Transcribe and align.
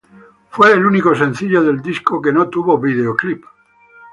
Fue 0.49 0.73
el 0.73 0.83
único 0.83 1.13
sencillo 1.13 1.61
del 1.63 1.79
disco 1.79 2.19
que 2.19 2.33
no 2.33 2.49
tuvo 2.49 2.79
videoclip. 2.79 3.45